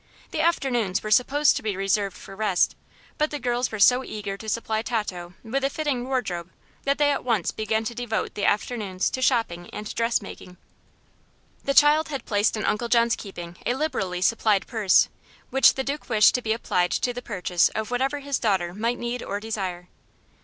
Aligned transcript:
The 0.31 0.41
afternoons 0.41 1.03
were 1.03 1.11
supposed 1.11 1.55
to 1.55 1.61
be 1.61 1.77
reserved 1.77 2.17
for 2.17 2.35
rest, 2.35 2.75
but 3.19 3.29
the 3.29 3.37
girls 3.37 3.71
were 3.71 3.77
so 3.79 4.03
eager 4.03 4.35
to 4.35 4.49
supply 4.49 4.81
Tato 4.81 5.35
with 5.43 5.63
a 5.63 5.69
fitting 5.69 6.07
wardrobe 6.07 6.49
that 6.85 6.97
they 6.97 7.11
at 7.11 7.23
once 7.23 7.51
began 7.51 7.83
to 7.83 7.93
devote 7.93 8.33
the 8.33 8.43
afternoons 8.43 9.11
to 9.11 9.21
shopping 9.21 9.69
and 9.71 9.93
dress 9.93 10.19
making. 10.19 10.57
The 11.65 11.75
child 11.75 12.07
had 12.09 12.25
placed 12.25 12.57
in 12.57 12.65
Uncle 12.65 12.87
John's 12.87 13.15
keeping 13.15 13.57
a 13.63 13.75
liberally 13.75 14.21
supplied 14.23 14.65
purse, 14.65 15.07
which 15.51 15.75
the 15.75 15.83
Duke 15.83 16.09
wished 16.09 16.33
to 16.33 16.41
be 16.41 16.51
applied 16.51 16.89
to 16.93 17.13
the 17.13 17.21
purchase 17.21 17.69
of 17.69 17.91
whatever 17.91 18.21
his 18.21 18.39
daughter 18.39 18.73
might 18.73 18.97
need 18.97 19.21
or 19.21 19.39
desire. 19.39 19.87